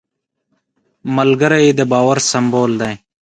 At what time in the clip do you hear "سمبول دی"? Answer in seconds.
2.31-2.93